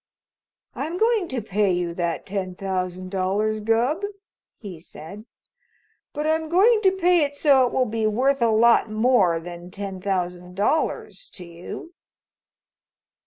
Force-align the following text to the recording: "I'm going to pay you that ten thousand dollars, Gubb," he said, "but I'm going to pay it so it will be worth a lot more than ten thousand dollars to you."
"I'm 0.73 0.97
going 0.97 1.27
to 1.27 1.43
pay 1.43 1.71
you 1.71 1.93
that 1.93 2.25
ten 2.25 2.55
thousand 2.55 3.11
dollars, 3.11 3.59
Gubb," 3.59 4.01
he 4.57 4.79
said, 4.79 5.25
"but 6.11 6.25
I'm 6.25 6.49
going 6.49 6.81
to 6.81 6.91
pay 6.91 7.23
it 7.23 7.35
so 7.35 7.67
it 7.67 7.71
will 7.71 7.85
be 7.85 8.07
worth 8.07 8.41
a 8.41 8.47
lot 8.49 8.89
more 8.89 9.39
than 9.39 9.69
ten 9.69 10.01
thousand 10.01 10.55
dollars 10.55 11.29
to 11.35 11.45
you." 11.45 11.93